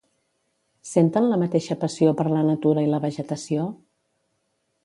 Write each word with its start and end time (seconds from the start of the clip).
Senten 0.91 1.27
la 1.33 1.37
mateixa 1.43 1.77
passió 1.83 2.15
per 2.21 2.27
la 2.31 2.43
natura 2.49 2.87
i 2.87 2.91
la 2.95 3.01
vegetació? 3.07 3.71